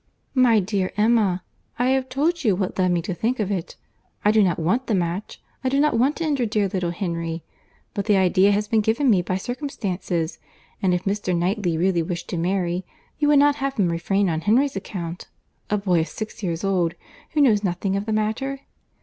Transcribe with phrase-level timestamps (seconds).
[0.33, 1.43] "My dear Emma,
[1.77, 3.75] I have told you what led me to think of it.
[4.25, 8.17] I do not want the match—I do not want to injure dear little Henry—but the
[8.17, 10.39] idea has been given me by circumstances;
[10.81, 11.37] and if Mr.
[11.37, 12.83] Knightley really wished to marry,
[13.19, 15.27] you would not have him refrain on Henry's account,
[15.69, 16.95] a boy of six years old,
[17.33, 18.61] who knows nothing of the matter?"